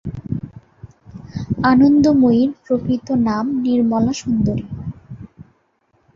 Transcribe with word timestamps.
আনন্দময়ীর 1.63 2.49
প্রকৃত 2.65 3.07
নাম 3.27 3.45
নির্মলা 3.63 4.13
সুন্দরী। 4.13 4.65